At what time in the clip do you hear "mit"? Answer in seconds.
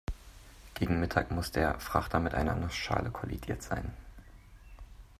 2.19-2.33